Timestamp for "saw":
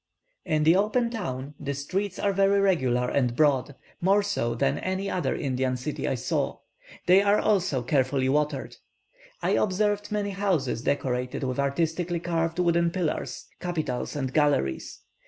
6.15-6.57